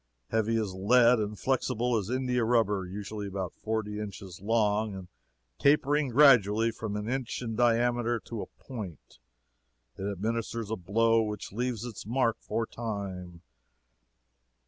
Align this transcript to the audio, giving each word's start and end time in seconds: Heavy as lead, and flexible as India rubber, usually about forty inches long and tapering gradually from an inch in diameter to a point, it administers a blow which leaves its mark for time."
Heavy 0.31 0.55
as 0.55 0.73
lead, 0.73 1.19
and 1.19 1.37
flexible 1.37 1.95
as 1.95 2.09
India 2.09 2.43
rubber, 2.43 2.87
usually 2.87 3.27
about 3.27 3.53
forty 3.53 3.99
inches 3.99 4.41
long 4.41 4.95
and 4.95 5.09
tapering 5.59 6.07
gradually 6.09 6.71
from 6.71 6.95
an 6.95 7.07
inch 7.07 7.43
in 7.43 7.55
diameter 7.55 8.19
to 8.19 8.41
a 8.41 8.47
point, 8.47 9.19
it 9.99 10.11
administers 10.11 10.71
a 10.71 10.75
blow 10.75 11.21
which 11.21 11.51
leaves 11.51 11.85
its 11.85 12.03
mark 12.07 12.37
for 12.39 12.65
time." 12.65 13.43